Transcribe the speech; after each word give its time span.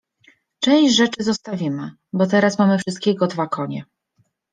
Część 0.59 0.95
rzeczy 0.95 1.23
zostawimy, 1.23 1.91
bo 2.13 2.27
teraz 2.27 2.59
mamy 2.59 2.77
wszystkiego 2.77 3.27
dwa 3.27 3.47
konie. 3.47 3.85